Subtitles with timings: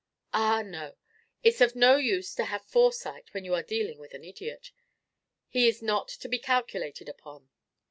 [0.33, 0.95] Ah, no!
[1.43, 4.71] It's of no use to have foresight when you are dealing with an idiot:
[5.47, 7.51] he is not to be calculated upon.